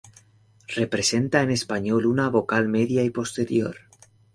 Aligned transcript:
Representa 0.75 1.43
en 1.43 1.51
español 1.51 2.07
una 2.07 2.27
vocal 2.27 2.67
media 2.67 3.03
y 3.03 3.11
posterior. 3.11 3.75